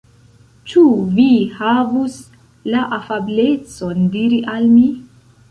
Ĉu 0.69 0.81
vi 1.17 1.25
havus 1.57 2.15
la 2.77 2.81
afablecon 2.99 4.03
diri 4.17 4.43
al 4.57 4.69
mi. 4.75 4.85